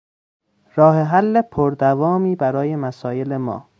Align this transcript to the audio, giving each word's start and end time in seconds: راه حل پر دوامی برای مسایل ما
راه 0.77 0.97
حل 1.11 1.41
پر 1.53 1.71
دوامی 1.79 2.35
برای 2.35 2.75
مسایل 2.75 3.37
ما 3.37 3.69